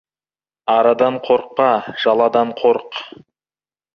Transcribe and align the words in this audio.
Арадан 0.77 1.19
қорықпа, 1.27 1.69
жаладан 2.05 2.57
қорық. 2.63 3.01